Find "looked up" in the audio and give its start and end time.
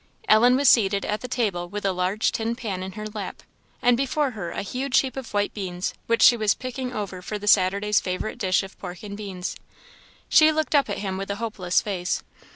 10.51-10.89